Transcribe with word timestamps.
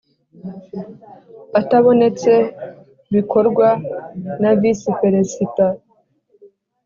Atabonetse 1.59 2.31
bikorwa 3.13 3.67
na 4.41 4.51
visi 4.59 4.89
peresida 4.99 5.65